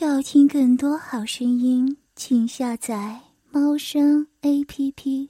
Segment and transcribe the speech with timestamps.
[0.00, 5.28] 要听更多好声音，请下载猫声 A P P。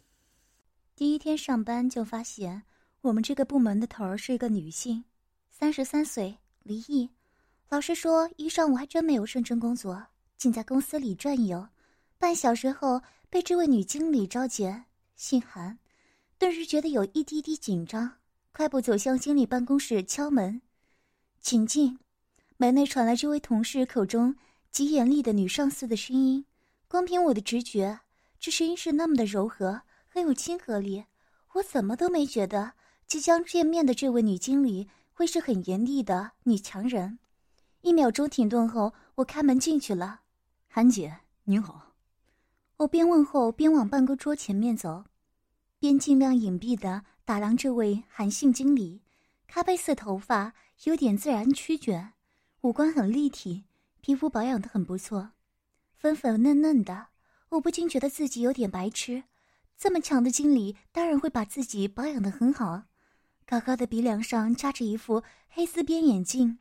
[0.94, 2.62] 第一天上班就发现，
[3.00, 5.02] 我们这个部门的头儿是一个女性，
[5.50, 7.08] 三十三岁，离异。
[7.70, 10.04] 老实说，一上午还真没有认真工作，
[10.36, 11.66] 竟在公司里转悠。
[12.18, 13.00] 半小时后，
[13.30, 14.84] 被这位女经理召见，
[15.16, 15.78] 姓韩，
[16.38, 18.12] 顿时觉得有一滴滴紧张，
[18.52, 20.60] 快步走向经理办公室敲门，
[21.40, 21.98] 请进。
[22.58, 24.36] 门内传来这位同事口中。
[24.70, 26.44] 极严厉的女上司的声音，
[26.86, 28.00] 光凭我的直觉，
[28.38, 31.04] 这声音是那么的柔和，很有亲和力。
[31.54, 32.74] 我怎么都没觉得
[33.06, 37.18] 即将见面的这位女经理会是很严厉的女强人。
[37.80, 40.20] 一秒钟停顿后，我开门进去了。
[40.68, 41.94] 韩姐，您好。
[42.76, 45.04] 我边问候边往办公桌前面走，
[45.80, 49.00] 边尽量隐蔽的打量这位韩姓经理。
[49.48, 50.52] 咖啡色头发
[50.84, 52.12] 有点自然曲卷，
[52.60, 53.64] 五官很立体。
[54.08, 55.32] 皮肤保养的很不错，
[55.98, 57.08] 粉粉嫩嫩的，
[57.50, 59.24] 我不禁觉得自己有点白痴。
[59.76, 62.86] 这么强的经理，当然会把自己保养的很好啊。
[63.44, 66.58] 高高的鼻梁上扎着一副黑丝边眼镜，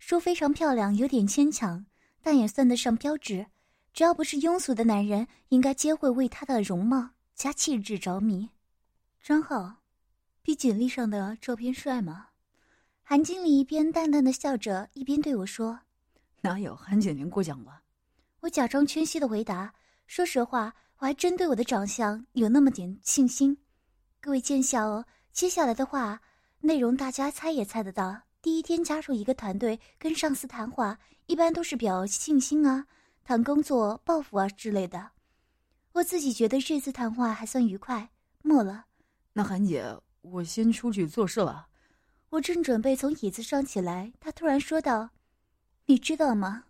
[0.00, 1.86] 说非常漂亮有点牵强，
[2.22, 3.46] 但也算得上标致。
[3.92, 8.50] 只要不是庸俗的男人，应该皆会为他的容貌加气质着迷。
[9.22, 9.76] 张浩，
[10.42, 12.30] 比简历上的照片帅吗？
[13.04, 15.82] 韩经理一边淡淡的笑着，一边对我说。
[16.42, 17.82] 哪有韩姐您过奖了？
[18.40, 19.72] 我假装谦虚的回答。
[20.06, 23.56] 说实话，我还真对我的长相有那么点信心。
[24.20, 25.04] 各位见笑哦。
[25.32, 26.20] 接下来的话
[26.60, 28.20] 内容大家猜也猜得到。
[28.42, 32.86] 第一天加入一个团队，跟上司谈话，一般都是表信心啊，
[33.22, 35.10] 谈工作抱负啊之类的。
[35.92, 38.10] 我自己觉得这次谈话还算愉快。
[38.42, 38.86] 末了，
[39.34, 39.84] 那韩姐，
[40.22, 41.68] 我先出去做事了。
[42.30, 45.10] 我正准备从椅子上起来，他突然说道。
[45.90, 46.66] 你知道吗？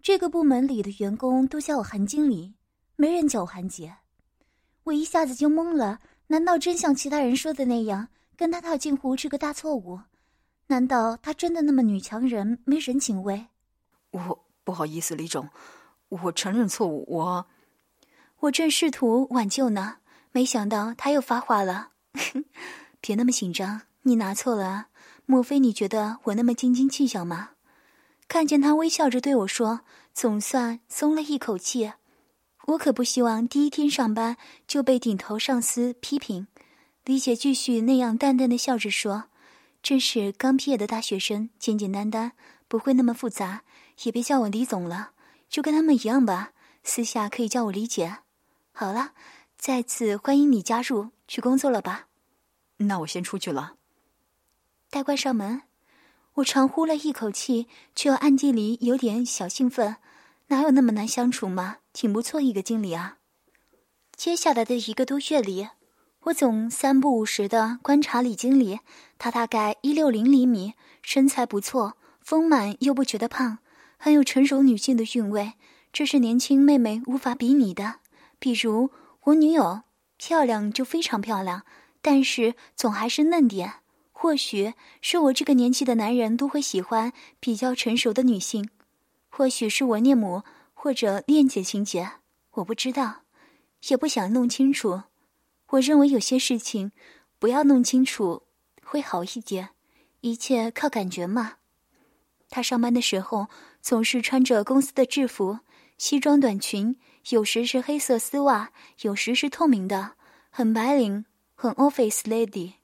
[0.00, 2.54] 这个部门里的员工都叫我韩经理，
[2.94, 3.96] 没人叫我韩姐。
[4.84, 5.98] 我一下子就懵了。
[6.28, 9.98] 难道真像其他人说的那样，跟他套近乎是个大错误？
[10.68, 13.48] 难道他真的那么女强人，没人情味？
[14.12, 15.48] 我不好意思，李总，
[16.08, 17.04] 我承认错误。
[17.08, 17.46] 我，
[18.38, 19.96] 我正试图挽救呢，
[20.30, 21.90] 没想到他又发话了。
[23.02, 24.86] 别那么紧张，你拿错了？
[25.26, 27.50] 莫非你觉得我那么斤斤计较吗？
[28.30, 29.80] 看见他微笑着对我说，
[30.14, 31.94] 总算松了一口气。
[32.68, 34.36] 我可不希望第一天上班
[34.68, 36.46] 就被顶头上司批评。
[37.04, 39.24] 李姐继续那样淡淡的笑着说
[39.82, 42.30] ：“真是刚毕业的大学生，简简单单，
[42.68, 43.64] 不会那么复杂。
[44.04, 45.10] 也别叫我李总了，
[45.48, 46.52] 就跟他们一样吧。
[46.84, 48.18] 私下可以叫我李姐。
[48.70, 49.10] 好了，
[49.58, 52.06] 再次欢迎你加入，去工作了吧？
[52.76, 53.74] 那我先出去了。
[54.88, 55.62] 待关上门。”
[56.40, 59.96] 我长呼了一口气，却又暗地里有点小兴奋。
[60.48, 61.78] 哪有那么难相处嘛？
[61.92, 63.18] 挺不错一个经理啊。
[64.16, 65.68] 接下来的一个多月里，
[66.24, 68.80] 我总三不五时的观察李经理。
[69.18, 73.58] 他大概一六零厘米，身材不错，丰满又不觉得胖，
[73.98, 75.54] 很有成熟女性的韵味。
[75.92, 77.96] 这是年轻妹妹无法比拟的。
[78.38, 78.90] 比如
[79.24, 79.82] 我女友，
[80.16, 81.64] 漂亮就非常漂亮，
[82.00, 83.79] 但是总还是嫩点。
[84.22, 87.10] 或许是我这个年纪的男人都会喜欢
[87.40, 88.68] 比较成熟的女性，
[89.30, 90.42] 或许是我恋母
[90.74, 92.06] 或者恋姐情节，
[92.50, 93.22] 我不知道，
[93.88, 95.04] 也不想弄清楚。
[95.68, 96.92] 我认为有些事情
[97.38, 98.42] 不要弄清楚
[98.82, 99.70] 会好一点，
[100.20, 101.54] 一切靠感觉嘛。
[102.50, 103.48] 他上班的时候
[103.80, 105.60] 总是穿着公司的制服，
[105.96, 106.94] 西装短裙，
[107.30, 108.70] 有时是黑色丝袜，
[109.00, 110.12] 有时是透明的，
[110.50, 112.79] 很白领，很 office lady。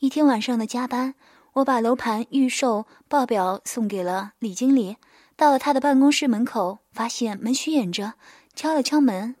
[0.00, 1.14] 一天晚上的加班，
[1.52, 4.96] 我把楼盘预售报表送给了李经理。
[5.36, 8.14] 到了他的办公室门口，发现门虚掩着，
[8.54, 9.36] 敲了敲门，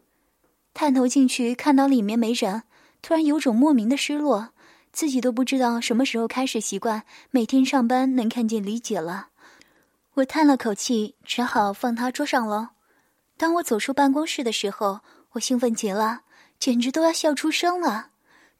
[0.74, 2.64] 探头进去，看到里面没人，
[3.00, 4.50] 突然有种莫名的失落，
[4.92, 9.28] 自己都不知道什么时候开始习惯每天上班能看见李姐了。
[10.12, 12.72] 我叹了口气，只好放他桌上了。
[13.38, 15.00] 当我走出办公室的时候，
[15.32, 16.20] 我兴奋极了，
[16.58, 18.08] 简直都要笑出声了。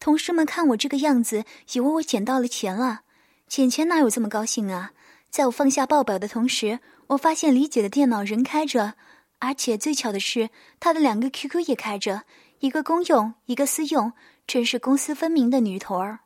[0.00, 1.44] 同事们看我这个样子，
[1.75, 3.02] 以为我捡到了钱了。
[3.47, 4.93] 捡钱哪有这么高兴啊？
[5.29, 8.94] 在我放下报表的同时，我发现李姐的电脑仍开着，
[9.41, 10.49] 而且最巧的是，
[10.81, 12.23] 她的两个 QQ 也开着，
[12.61, 14.12] 一个公用，一个私用，
[14.47, 16.20] 真是公私分明的女头儿。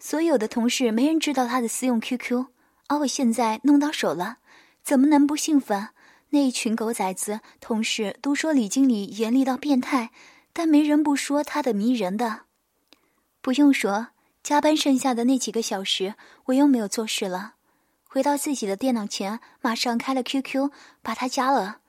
[0.00, 2.46] 所有的同事没人知道她的私用 QQ，
[2.88, 4.38] 而我现在弄到手了，
[4.82, 5.88] 怎么能不兴奋？
[6.30, 10.10] 那一群狗崽子同事都说李经理严厉到变态，
[10.54, 12.43] 但没人不说他的迷人的。
[13.44, 14.06] 不用说，
[14.42, 16.14] 加班剩下的那几个小时，
[16.46, 17.56] 我又没有做事了。
[18.08, 20.70] 回到自己的电脑前，马上开了 QQ，
[21.02, 21.80] 把他加了。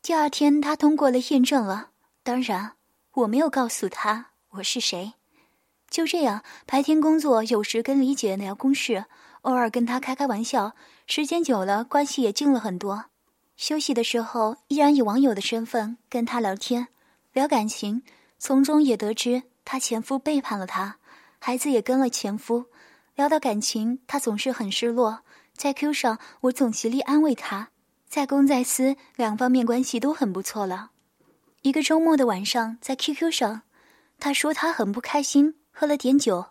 [0.00, 1.90] 第二天，他通过了验证了。
[2.22, 2.76] 当然，
[3.16, 5.12] 我没有告诉他我是谁。
[5.90, 9.04] 就这样，白天工作，有时跟李姐聊公事，
[9.42, 10.72] 偶尔跟她开开玩笑。
[11.06, 13.04] 时间久了，关系也近了很多。
[13.58, 16.88] 休息的时候，依然以网友的身份跟她聊天，
[17.34, 18.02] 聊感情，
[18.38, 20.96] 从中也得知她前夫背叛了她，
[21.38, 22.66] 孩子也跟了前夫。
[23.14, 25.20] 聊到感情，她总是很失落。
[25.54, 27.68] 在 Q 上，我总极力安慰她，
[28.08, 30.90] 在公在私两方面关系都很不错了。
[31.62, 33.62] 一个周末的晚上，在 QQ 上，
[34.18, 36.46] 他说他很不开心，喝了点酒。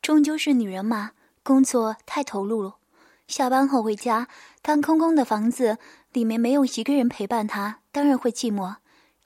[0.00, 1.10] 终究是女人嘛，
[1.42, 2.76] 工作太投入了。
[3.26, 4.28] 下班后回家，
[4.62, 5.78] 当空空的房子
[6.12, 8.76] 里面没有一个人陪伴他，当然会寂寞。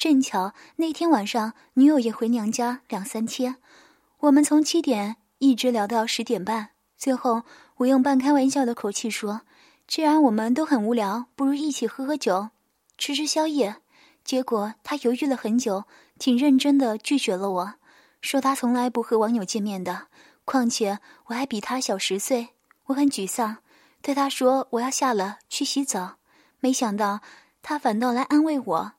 [0.02, 3.58] 正巧那天晚上，女友也回娘家两三天，
[4.18, 7.44] 我们从七点一直聊到十点半，最后。
[7.76, 9.42] 我用半开玩笑的口气说
[9.86, 12.48] ：“既然我们都很无聊，不如一起喝喝酒，
[12.98, 13.76] 吃吃宵夜。”
[14.24, 15.84] 结果他犹豫了很久，
[16.18, 17.74] 挺认真的拒绝了我，
[18.20, 20.08] 说他从来不和网友见面的，
[20.44, 22.48] 况且我还比他小十岁。
[22.86, 23.58] 我很沮丧，
[24.00, 26.16] 对他说：“我要下了，去洗澡。”
[26.58, 27.20] 没想到
[27.62, 28.92] 他反倒来安慰我，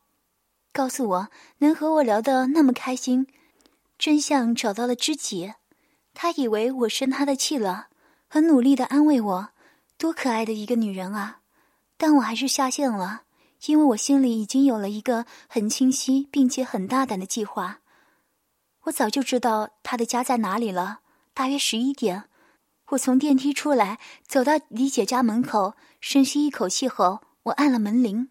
[0.73, 1.29] 告诉我
[1.59, 3.27] 能和我聊得那么开心，
[3.97, 5.53] 真相找到了知己。
[6.13, 7.87] 他以为我生他的气了。
[8.27, 9.49] 很努力的安慰我，
[9.95, 11.41] 多可爱的一个女人啊！
[11.97, 13.21] 但我还是下线了，
[13.67, 17.81] 因为我心里已经有了一个很清晰并且很大胆的计划。
[18.85, 21.01] 我早就知道他的家在哪里了。
[21.35, 22.23] 大约十一点，
[22.87, 28.29] 我从电梯出来，走到李姐家门口，深吸一口气后，我按了门铃。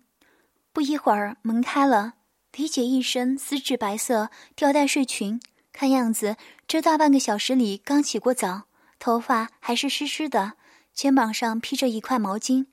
[0.72, 2.14] 不一会儿，门开了，
[2.54, 5.40] 李姐一身丝质白色吊带睡裙，
[5.72, 6.37] 看样子
[6.69, 8.64] 这大半个小时里刚洗过澡。
[8.99, 10.52] 头发还是湿湿的，
[10.93, 12.66] 肩膀上披着一块毛巾。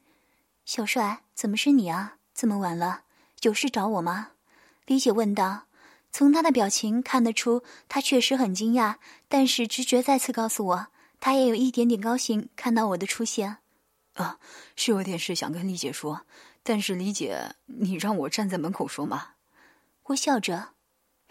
[0.66, 2.18] 小帅，怎么是你啊？
[2.36, 3.04] 这么晚了，
[3.42, 4.31] 有事找我吗？
[4.86, 5.64] 李姐问道。
[6.12, 8.96] 从他的表情看得出，他确实很惊讶，
[9.28, 10.88] 但是直觉再次告诉我，
[11.22, 13.58] 他也有一点点高兴看到我的出现。
[14.16, 14.40] 啊，
[14.76, 16.26] 是有点事想跟李姐说，
[16.64, 19.30] 但是李姐，你让我站在门口说吗？
[20.10, 20.70] 我笑着，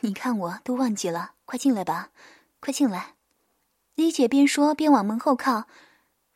[0.00, 2.10] 你看我都忘记了，快进来吧，
[2.60, 3.14] 快进来。
[3.96, 5.64] 李姐边说边往门后靠，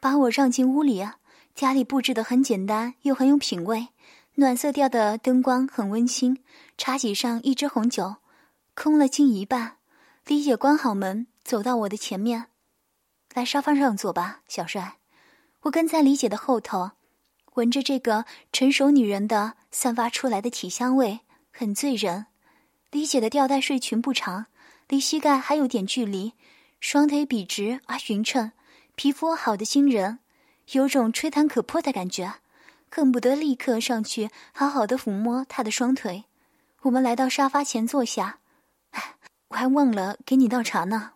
[0.01, 1.09] 把我让进屋里。
[1.55, 3.89] 家里布置的很简单，又很有品味，
[4.35, 6.43] 暖色调的灯光很温馨。
[6.77, 8.17] 茶几上一支红酒，
[8.75, 9.77] 空了近一半。
[10.27, 12.47] 李姐关好门，走到我的前面，
[13.35, 14.99] 来沙发上坐吧，小帅。
[15.61, 16.93] 我跟在李姐的后头，
[17.55, 21.21] 闻着这个成熟女人的散发出来的体香味，
[21.53, 22.27] 很醉人。
[22.93, 24.47] 李姐的吊带睡裙不长，
[24.87, 26.35] 离膝盖还有点距离。
[26.79, 28.53] 双腿笔直而匀称，
[28.95, 30.19] 皮肤好的惊人，
[30.73, 32.35] 有种吹弹可破的感觉，
[32.91, 36.25] 恨不得立刻上去好好的抚摸她的双腿。
[36.83, 38.41] 我们来到沙发前坐下，
[38.91, 39.15] 哎，
[39.49, 41.13] 我还忘了给你倒茶呢。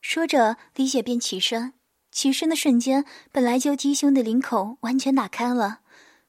[0.00, 1.72] 说着，李姐便起身，
[2.12, 5.80] 起身的瞬间，本来就低胸的领口完全打开了，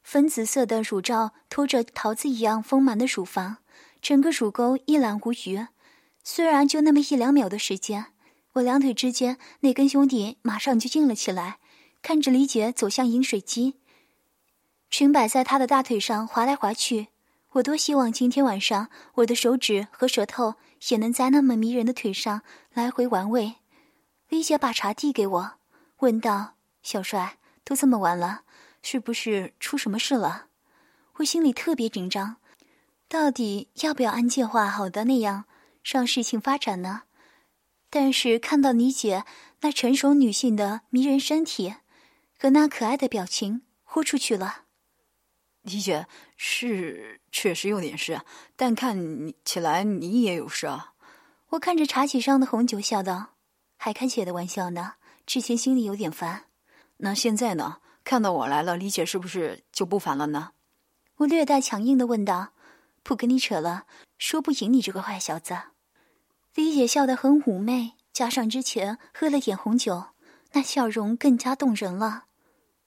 [0.02, 3.58] 粉紫色的乳罩托着桃子一样丰满的乳房，
[4.02, 5.66] 整个乳沟一览无余。
[6.22, 8.06] 虽然就那么一两秒的时间。
[8.54, 11.58] 我两腿之间那根兄弟马上就硬了起来，
[12.02, 13.76] 看着李姐走向饮水机，
[14.90, 17.08] 裙摆在她的大腿上滑来滑去。
[17.52, 20.56] 我多希望今天晚上我的手指和舌头
[20.88, 22.42] 也能在那么迷人的腿上
[22.74, 23.54] 来回玩味。
[24.28, 25.52] 李姐把茶递给我，
[26.00, 28.42] 问道：“小帅，都这么晚了，
[28.82, 30.48] 是不是出什么事了？”
[31.16, 32.36] 我心里特别紧张，
[33.12, 35.44] 到底要不要按计划好的那样
[35.84, 37.02] 让事情发展呢？
[37.90, 39.26] 但是看到李姐
[39.60, 41.74] 那成熟女性的迷人身体
[42.38, 44.62] 和那可爱的表情，豁出去了。
[45.60, 46.06] 李姐
[46.38, 48.22] 是确实有点事，
[48.56, 50.94] 但看你起来你也有事啊。
[51.50, 53.34] 我看着茶几上的红酒，笑道
[53.76, 54.94] ：“还开姐的玩笑呢。
[55.26, 56.44] 之前心里有点烦，
[56.96, 57.76] 那现在呢？
[58.04, 60.52] 看到我来了，李姐是不是就不烦了呢？”
[61.16, 62.54] 我略带强硬的问道
[63.02, 63.86] ：“不跟你扯了，
[64.18, 65.56] 说不赢你这个坏小子。”
[66.54, 70.04] 李姐笑得很妩媚，加上之前喝了点红酒，
[70.52, 72.24] 那笑容更加动人了。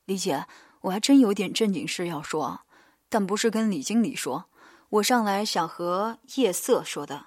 [0.05, 0.45] 李姐，
[0.81, 2.61] 我还真有点正经事要说，
[3.09, 4.45] 但不是跟李经理说，
[4.89, 7.25] 我上来想和夜色说的。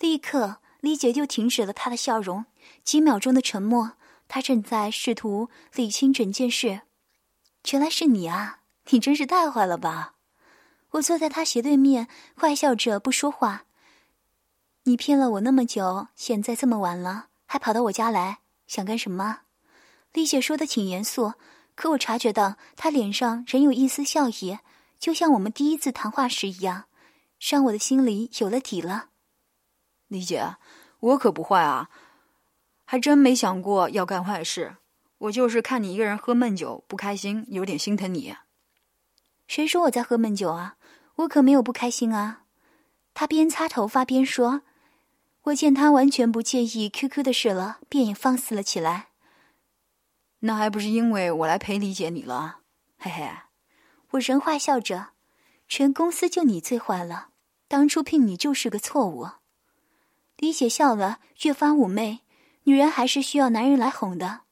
[0.00, 2.46] 立刻，李姐就停止了她的笑容，
[2.82, 3.92] 几秒钟的沉默，
[4.26, 6.80] 她正在试图理清整件事。
[7.70, 8.60] 原来是你啊！
[8.88, 10.14] 你真是太坏了吧！
[10.92, 13.64] 我坐在他斜对面，坏笑着不说话。
[14.84, 19.40] 你骗了我那么久，现在这么晚了还跑到我家来，想干什么？
[20.12, 21.34] 丽姐说的挺严肃，
[21.74, 24.58] 可我察觉到他脸上仍有一丝笑意，
[24.98, 26.86] 就像我们第一次谈话时一样，
[27.38, 29.10] 让我的心里有了底了。
[30.08, 30.56] 李姐，
[30.98, 31.88] 我可不坏啊，
[32.84, 34.76] 还真没想过要干坏事。
[35.18, 38.34] 我就是看你一个人喝闷酒不开心，有点心疼你。
[39.50, 40.76] 谁说我在喝闷酒啊？
[41.16, 42.44] 我可没有不开心啊。
[43.14, 44.62] 他边擦头发边说。
[45.42, 49.08] 我见他完全不介意 QQ 的事了，便也放肆了起来。
[50.40, 52.58] 那还不是因为我来陪李姐你了，
[52.96, 53.28] 嘿嘿。
[54.10, 55.08] 我人坏笑着，
[55.66, 57.30] 全公司就你最坏了，
[57.66, 59.30] 当初聘你就是个错误。
[60.36, 62.20] 李姐笑了，越发妩媚。
[62.62, 64.42] 女人还是需要男人来哄的。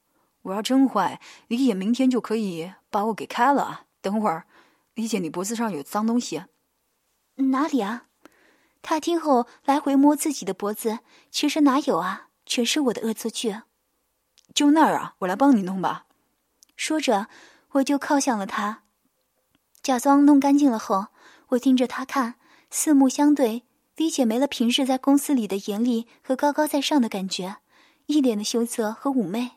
[0.41, 3.85] 我要真坏，李姐明天就可以把我给开了。
[4.01, 4.45] 等会儿，
[4.99, 6.43] 李姐，你脖子上有脏东西。
[7.35, 8.07] 哪里啊？
[8.81, 10.99] 他听后来回摸自己的脖子，
[11.31, 13.61] 其实哪有啊，全是我的恶作剧。
[14.53, 16.05] 就那儿啊，我来帮你弄吧。
[16.75, 17.29] 说着，
[17.69, 18.83] 我就靠向了他，
[19.81, 21.07] 假装弄干净了后，
[21.51, 22.35] 我盯着他看，
[22.69, 23.63] 四目相对，
[23.95, 27.59] 李姐没了平日在公司里的严厉和高高在上的感觉，
[28.07, 29.51] 一脸的羞涩和妩媚。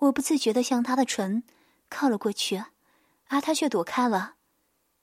[0.00, 1.44] 我不自觉的向他的唇
[1.88, 2.64] 靠了过去，
[3.28, 4.34] 而他却躲开了。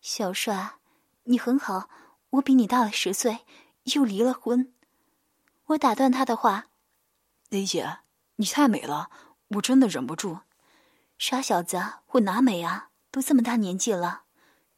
[0.01, 0.75] 小帅，
[1.23, 1.89] 你很好。
[2.31, 3.39] 我比你大了十岁，
[3.95, 4.73] 又离了婚。
[5.67, 6.67] 我打断他的话
[7.49, 7.99] ：“雷姐，
[8.37, 9.09] 你太美了，
[9.49, 10.39] 我真的忍不住。”
[11.17, 12.89] 傻小子，我哪美啊？
[13.11, 14.21] 都这么大年纪了。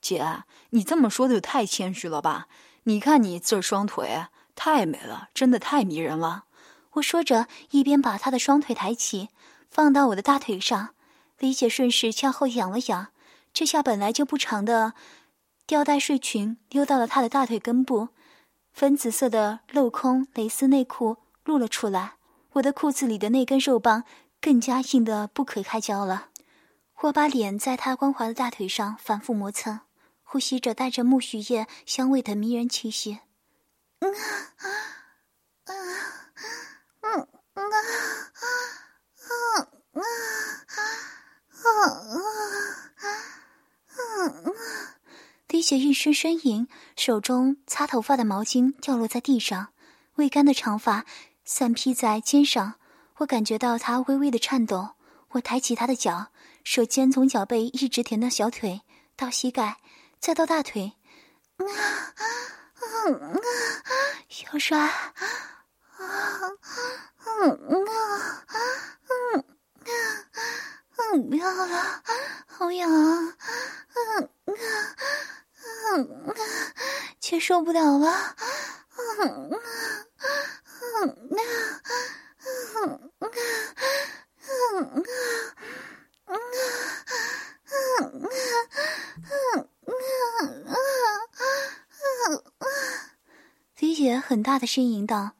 [0.01, 2.47] 姐，你这么说的太谦虚了吧？
[2.83, 6.45] 你看你这双腿，太美了，真的太迷人了。
[6.93, 9.29] 我说着，一边把他的双腿抬起，
[9.69, 10.95] 放到我的大腿上。
[11.37, 13.11] 李姐顺势向后仰了仰，
[13.53, 14.93] 这下本来就不长的。
[15.67, 18.09] 吊带睡裙溜到了他的大腿根部，
[18.73, 22.15] 粉紫色的镂空蕾丝内裤露了出来。
[22.53, 24.03] 我的裤子里的那根肉棒
[24.41, 26.29] 更加硬得不可开交了。
[27.03, 29.79] 我把脸在他光滑的大腿上反复磨蹭，
[30.23, 33.19] 呼吸着带着木须叶香味的迷人气息。
[33.99, 34.67] 嗯啊
[35.65, 35.73] 啊
[37.01, 37.63] 嗯啊啊
[39.13, 39.29] 啊
[39.93, 40.01] 啊
[41.63, 43.09] 啊啊
[43.87, 44.51] 啊！
[45.77, 49.69] 一声呻吟，手中擦头发的毛巾掉落在地上，
[50.15, 51.05] 未干的长发
[51.45, 52.75] 散披在肩上。
[53.17, 54.91] 我感觉到他微微的颤抖。
[55.31, 56.27] 我抬起他的脚，
[56.63, 58.81] 手尖从脚背一直舔到小腿，
[59.15, 59.77] 到膝盖，
[60.19, 60.93] 再到大腿。
[61.57, 63.39] 啊啊啊！
[64.27, 64.91] 小帅，啊
[65.97, 67.47] 啊啊
[68.47, 68.55] 啊！
[71.13, 72.03] 嗯，不要了，
[72.47, 73.37] 好痒啊！
[73.93, 74.95] 嗯啊
[75.93, 76.33] 嗯啊，
[77.19, 78.07] 却受不了了！
[79.19, 79.57] 嗯啊
[81.01, 81.41] 嗯啊
[82.43, 83.29] 嗯啊嗯啊
[84.69, 84.91] 嗯
[86.25, 86.35] 啊
[87.91, 88.25] 嗯啊
[90.37, 90.73] 嗯啊
[92.27, 92.65] 嗯啊！
[93.79, 95.31] 李姐很大的呻吟道，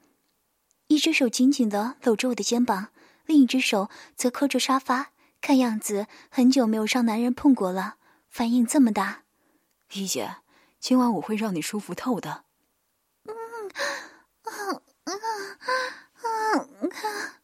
[0.88, 2.88] 一只手紧紧的搂着我的肩膀，
[3.26, 5.12] 另一只手则扣着沙发。
[5.40, 7.96] 看样子很久没有让男人碰过了，
[8.28, 9.22] 反应这么大。
[9.94, 10.36] 一姐，
[10.80, 12.44] 今晚我会让你舒服透的。
[13.24, 13.34] 嗯，
[14.44, 14.50] 啊
[15.04, 15.12] 啊
[16.14, 17.40] 啊啊！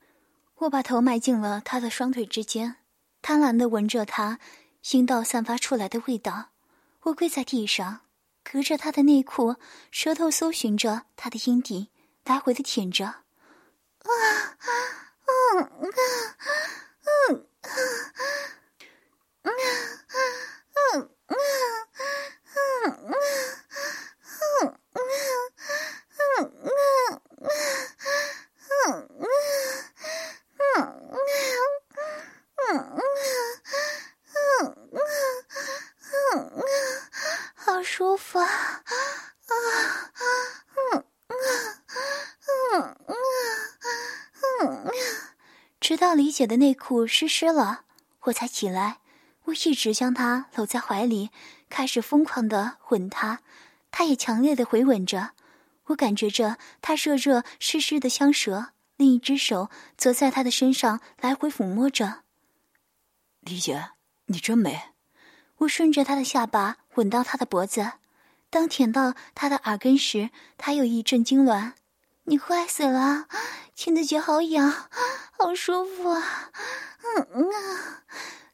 [0.55, 2.77] 我把头埋进了他的双腿之间，
[3.21, 4.39] 贪婪的闻着他
[4.93, 6.53] 阴道散发出来的味道。
[7.03, 8.01] 我跪在地上，
[8.43, 9.57] 隔着他的内裤，
[9.91, 11.91] 舌头搜寻着他的阴蒂，
[12.25, 13.05] 来回的舔着。
[13.05, 13.23] 啊
[14.01, 14.09] 啊
[14.57, 15.93] 啊啊啊
[17.05, 17.77] 啊啊啊
[19.43, 19.51] 啊
[20.73, 21.35] 啊啊！
[37.55, 38.47] 好舒服啊！
[38.47, 38.83] 啊
[39.47, 40.21] 啊
[40.93, 41.37] 嗯嗯
[42.73, 43.17] 嗯
[44.43, 44.93] 嗯嗯。
[45.81, 47.85] 直到李姐的内裤湿湿了，
[48.23, 49.01] 我才起来。
[49.49, 51.31] 我一直将她搂在怀里，
[51.69, 53.41] 开始疯狂的吻她，
[53.91, 55.31] 她也强烈的回吻着。
[55.87, 62.25] 我感觉着她热热湿湿的香舌，另一只手则在她的身上来回抚摸着。
[63.41, 63.91] 李姐，
[64.27, 64.91] 你真美。
[65.59, 67.93] 我顺着她的下巴吻到她的脖子，
[68.51, 71.73] 当舔到她的耳根时，她又一阵痉挛。
[72.25, 73.27] 你坏死了，
[73.75, 74.71] 亲的姐好痒，
[75.39, 76.51] 好舒服啊！
[77.17, 78.03] 嗯嗯啊，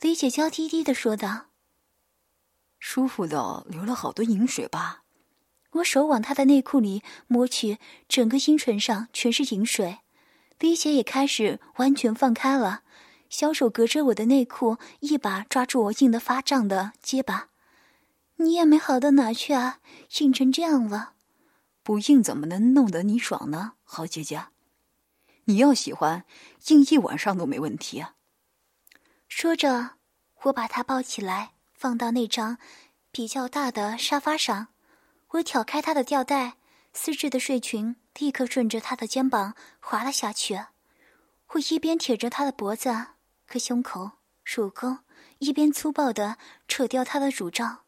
[0.05, 1.47] 李姐娇滴滴的说道。
[2.79, 5.03] 舒服的流了好多饮水吧？
[5.71, 10.01] 我手往她的内裤里摸去，整个阴唇上全是饮水。
[10.59, 12.83] 李姐也开始完全放开了，
[13.31, 17.49] 小手隔着我的内裤，一把抓住我硬得发胀的结巴。
[18.37, 19.79] 你也没好到哪去啊，
[20.19, 21.15] 硬成这样了。
[21.83, 24.49] 不硬怎么能弄得你爽呢，好姐姐？
[25.47, 26.27] 你要喜欢，
[26.67, 28.05] 硬一晚上都没问题。
[29.37, 29.97] 说着，
[30.43, 32.57] 我把他抱起来，放到那张
[33.11, 34.69] 比较大的沙发上。
[35.31, 36.55] 我挑开他的吊带，
[36.93, 40.67] 丝质的睡裙立刻顺着他的肩膀滑了下去。
[41.49, 43.07] 我一边舔着他的脖子。
[43.45, 44.13] 和胸口、
[44.45, 44.99] 乳沟，
[45.39, 46.39] 一边粗暴的
[46.69, 47.81] 扯掉他的乳罩，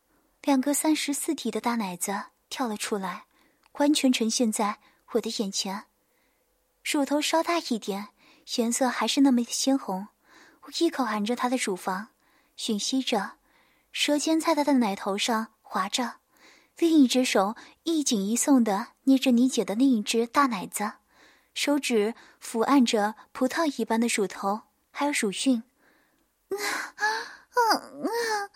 [0.43, 3.27] 两个三十四体的大奶子跳了出来，
[3.75, 4.81] 完全呈现在
[5.13, 5.85] 我的眼前。
[6.83, 8.09] 乳头稍大一点，
[8.57, 10.09] 颜色还是那么鲜红。
[10.79, 12.09] 一口含着他的乳房，
[12.57, 13.33] 吮吸着，
[13.93, 16.15] 舌尖在他的奶头上划着，
[16.79, 20.93] 另一只手一紧一松的捏着你姐的另一只大奶子，
[21.55, 24.63] 手指抚按着葡萄一般的乳头。
[24.91, 25.63] 还有乳晕，
[26.49, 26.59] 嗯
[27.55, 28.51] 嗯嗯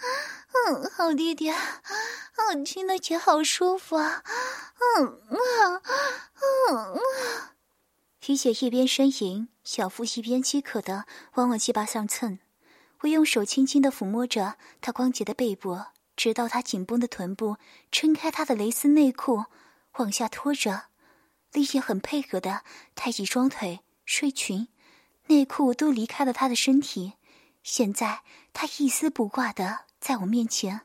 [0.69, 4.23] 嗯，好弟弟，嗯，亲的姐好舒服啊，
[4.99, 7.01] 嗯嗯嗯嗯。
[8.25, 12.41] 李姐一边呻吟，小腹一边饥渴的往我鸡巴上蹭。
[13.03, 15.79] 我用手轻轻的抚摸着她光洁的背部，
[16.17, 17.57] 直到她紧绷的臀部
[17.93, 19.45] 撑开她的蕾丝内裤，
[19.99, 20.87] 往下拖着。
[21.53, 22.65] 李姐很配合的
[22.97, 24.67] 抬起双腿，睡裙。
[25.29, 27.13] 内裤都离开了他的身体，
[27.63, 28.23] 现在
[28.53, 30.81] 他一丝不挂的在我面前，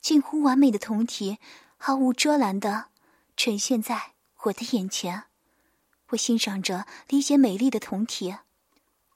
[0.00, 1.38] 近乎完美的酮体，
[1.76, 2.90] 毫无遮拦的
[3.36, 4.12] 呈现在
[4.44, 5.24] 我的眼前。
[6.14, 8.36] 我欣赏着李姐美丽的酮体。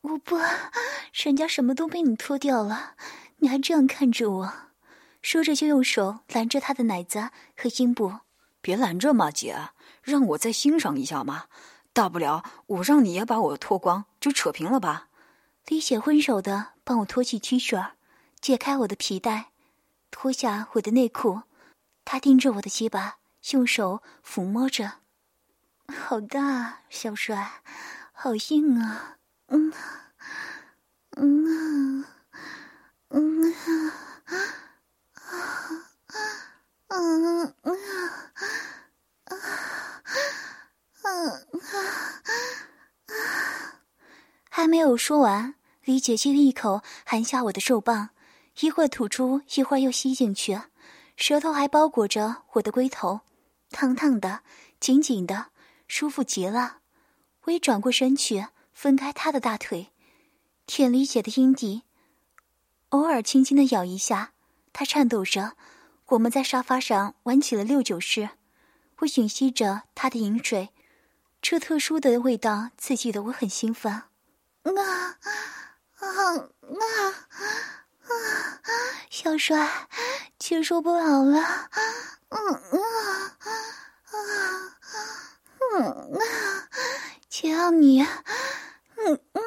[0.02, 0.36] 我不，
[1.12, 2.94] 人家什么都被你脱掉了，
[3.38, 4.52] 你还这样看着我？
[5.22, 8.20] 说着就用手拦着她的奶子和阴部。
[8.60, 9.70] 别拦着嘛，姐，
[10.02, 11.44] 让我再欣赏一下嘛。
[11.92, 15.08] 大不了我让你也把我脱光，就扯平了吧。
[15.66, 17.90] 李姐温柔的帮我脱去 T 恤，
[18.40, 19.50] 解开我的皮带，
[20.10, 21.42] 脱下我的内裤。
[22.04, 23.18] 她盯着我的鸡巴，
[23.50, 24.94] 用手抚摸着。
[25.96, 27.62] 好大，小帅，
[28.12, 29.16] 好硬啊！
[29.48, 29.72] 嗯，
[31.16, 32.06] 嗯啊，
[33.08, 33.54] 嗯，
[35.14, 35.54] 啊，
[36.88, 36.96] 啊，
[37.62, 37.72] 嗯，
[41.02, 41.42] 啊。
[44.50, 48.10] 还没有说完，李姐就一口含下我的肉棒，
[48.60, 50.60] 一会儿吐出，一会儿又吸进去，
[51.16, 53.20] 舌头还包裹着我的龟头，
[53.70, 54.40] 烫烫的，
[54.80, 55.46] 紧紧的，
[55.88, 56.78] 舒服极了。
[57.44, 59.92] 我也转过身去，分开他的大腿，
[60.66, 61.82] 舔李姐的阴蒂，
[62.90, 64.32] 偶尔轻轻的咬一下，
[64.72, 65.56] 她颤抖着。
[66.08, 68.30] 我们在沙发上玩起了六九式，
[68.98, 70.70] 我吮吸着她的饮水。
[71.40, 74.08] 这特殊的味道刺激的我很兴奋，啊
[74.64, 75.18] 啊
[75.96, 77.14] 啊啊！
[79.10, 79.88] 小帅，
[80.38, 81.70] 却受不了了，
[82.30, 84.18] 嗯啊啊
[84.80, 85.27] 啊
[85.60, 86.20] 嗯啊，
[87.28, 88.08] 只要你，嗯
[89.14, 89.40] 啊，嗯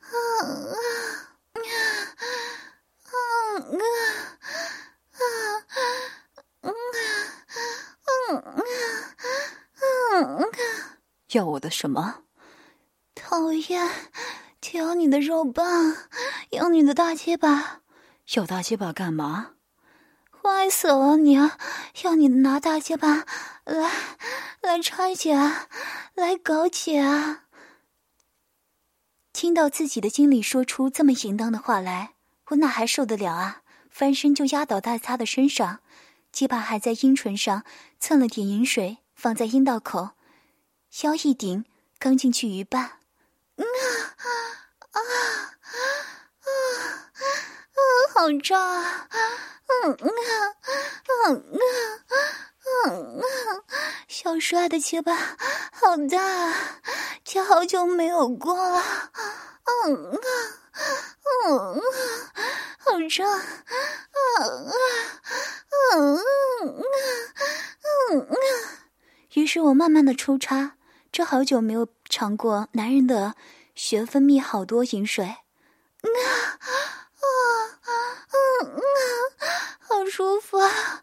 [0.00, 0.08] 啊，
[1.52, 1.66] 嗯啊，
[3.62, 3.80] 嗯
[5.12, 5.26] 啊，
[6.62, 6.72] 嗯啊，
[8.28, 8.62] 嗯啊，
[10.12, 10.46] 嗯啊，
[11.32, 12.22] 要我的什么？
[13.14, 13.90] 讨厌，
[14.60, 15.96] 只要你的肉棒，
[16.50, 17.80] 要你的大鸡巴，
[18.34, 19.50] 要大鸡巴干嘛？
[20.40, 21.34] 坏死了你！
[22.02, 23.26] 要你拿大鸡巴
[23.64, 23.90] 来。
[24.68, 25.34] 来拆解，
[26.14, 27.02] 来搞解。
[29.32, 32.16] 听到自己的经理说出这么淫荡的话来，
[32.48, 33.62] 我哪还受得了啊？
[33.88, 35.80] 翻身就压倒在他的身上，
[36.30, 37.64] 鸡巴还在阴唇上
[37.98, 38.98] 蹭了点饮水。
[39.14, 40.10] 放在阴道口，
[41.02, 41.64] 腰一顶，
[41.98, 43.64] 刚进去一半，啊
[44.18, 44.24] 啊
[44.90, 47.80] 啊啊啊！
[48.14, 49.08] 好胀啊！
[49.66, 50.04] 嗯啊
[51.30, 51.36] 嗯
[52.06, 52.54] 啊
[52.86, 53.24] 嗯啊！
[54.06, 56.54] 小帅的鸡巴好大，啊，
[57.24, 58.82] 却好久没有过了。
[59.64, 60.20] 嗯啊
[61.46, 61.80] 嗯啊，
[62.78, 64.44] 好胀啊啊
[65.94, 66.20] 嗯啊
[68.10, 68.36] 嗯啊！
[69.34, 70.76] 于是我慢慢的抽插，
[71.12, 73.34] 这好久没有尝过男人的
[73.74, 75.36] 血分泌好多饮水，啊
[76.02, 77.26] 啊
[77.82, 77.90] 啊
[78.28, 78.80] 啊啊，
[79.80, 80.58] 好舒服！
[80.58, 80.97] 啊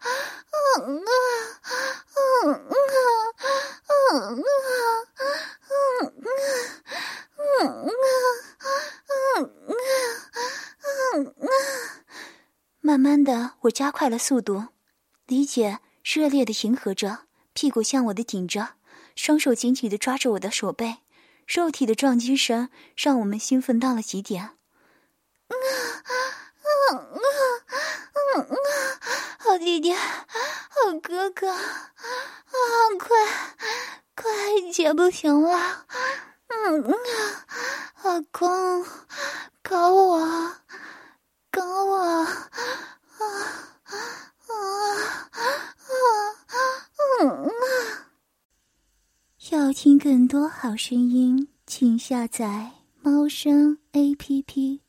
[13.65, 14.67] 我加快了速度，
[15.25, 17.19] 李姐热烈的迎合着。
[17.53, 18.73] 屁股向我的顶着，
[19.15, 20.97] 双手紧紧的抓着我的手背，
[21.47, 24.51] 肉体的撞击声让我们兴奋到了极点。
[29.39, 31.61] 好弟弟，好哥哥，啊，
[32.99, 33.17] 快
[34.15, 34.31] 快
[34.73, 35.85] 姐不行了，
[36.49, 36.93] 嗯嗯，
[38.03, 38.85] 老公，
[39.63, 40.55] 搞我，
[41.49, 42.27] 搞我，
[43.17, 43.23] 啊
[43.83, 43.93] 啊
[44.45, 44.51] 啊
[45.31, 45.43] 啊
[45.79, 46.05] 啊
[46.47, 47.51] 啊
[49.51, 54.84] 要听更多好声音，请下载猫声 A P P。